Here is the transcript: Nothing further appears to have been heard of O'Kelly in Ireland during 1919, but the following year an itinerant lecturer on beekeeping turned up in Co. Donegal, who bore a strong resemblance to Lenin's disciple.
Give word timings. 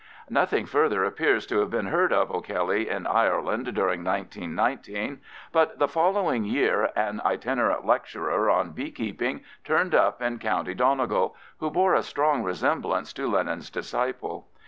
Nothing 0.31 0.65
further 0.65 1.03
appears 1.03 1.45
to 1.45 1.59
have 1.59 1.69
been 1.69 1.85
heard 1.85 2.11
of 2.11 2.31
O'Kelly 2.31 2.89
in 2.89 3.05
Ireland 3.05 3.65
during 3.75 4.03
1919, 4.03 5.21
but 5.51 5.77
the 5.77 5.87
following 5.87 6.43
year 6.43 6.89
an 6.95 7.21
itinerant 7.23 7.85
lecturer 7.85 8.49
on 8.49 8.71
beekeeping 8.71 9.41
turned 9.63 9.93
up 9.93 10.19
in 10.19 10.39
Co. 10.39 10.63
Donegal, 10.63 11.35
who 11.59 11.69
bore 11.69 11.93
a 11.93 12.01
strong 12.01 12.41
resemblance 12.41 13.13
to 13.13 13.27
Lenin's 13.27 13.69
disciple. 13.69 14.47